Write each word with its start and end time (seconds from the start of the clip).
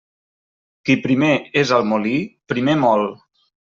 Qui 0.89 0.95
primer 1.03 1.29
és 1.63 1.73
al 1.77 1.85
molí, 1.91 2.15
primer 2.55 2.77
mol. 2.87 3.07